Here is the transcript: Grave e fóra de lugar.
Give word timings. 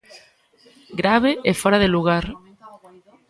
Grave 0.99 1.31
e 1.49 1.51
fóra 1.61 1.81
de 1.83 1.89
lugar. 1.95 2.25